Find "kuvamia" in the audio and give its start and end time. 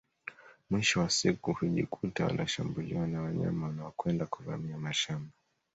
4.25-4.77